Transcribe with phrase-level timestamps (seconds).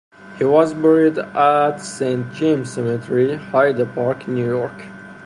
[0.39, 4.83] He was buried at Saint James Cemetery, Hyde Park, New York.